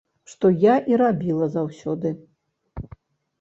Што 0.31 0.49
я 0.61 0.77
і 0.91 0.97
рабіла 1.01 1.49
заўсёды. 1.57 2.15